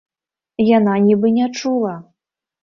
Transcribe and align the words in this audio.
Яна 0.77 0.95
нібы 1.03 1.33
не 1.37 1.47
чула. 1.61 1.93